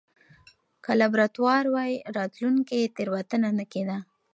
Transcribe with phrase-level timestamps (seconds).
[0.83, 3.97] که لابراتوار واي، راتلونکې تېروتنه نه کېده.